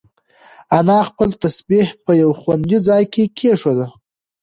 انا 0.77 0.99
خپل 1.09 1.29
تسبیح 1.43 1.87
په 2.03 2.11
یو 2.21 2.31
خوندي 2.39 2.77
ځای 2.87 3.03
کې 3.13 3.23
کېښوده. 3.37 3.87